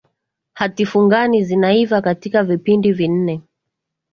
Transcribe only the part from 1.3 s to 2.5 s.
zinaiva katika